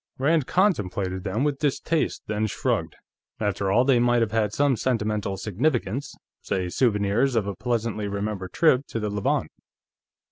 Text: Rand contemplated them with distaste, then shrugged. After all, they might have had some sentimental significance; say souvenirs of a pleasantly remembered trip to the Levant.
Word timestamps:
Rand 0.17 0.47
contemplated 0.47 1.23
them 1.23 1.43
with 1.43 1.59
distaste, 1.59 2.23
then 2.25 2.47
shrugged. 2.47 2.95
After 3.39 3.71
all, 3.71 3.85
they 3.85 3.99
might 3.99 4.21
have 4.23 4.31
had 4.31 4.51
some 4.51 4.75
sentimental 4.75 5.37
significance; 5.37 6.15
say 6.41 6.69
souvenirs 6.69 7.35
of 7.35 7.45
a 7.45 7.53
pleasantly 7.55 8.07
remembered 8.07 8.51
trip 8.51 8.87
to 8.87 8.99
the 8.99 9.11
Levant. 9.11 9.51